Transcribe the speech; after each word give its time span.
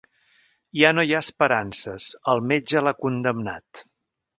Ja 0.83 0.93
no 0.95 1.03
hi 1.09 1.13
ha 1.17 1.21
esperances: 1.27 2.11
el 2.35 2.45
metge 2.55 2.87
l'ha 2.87 2.99
condemnat. 3.07 3.89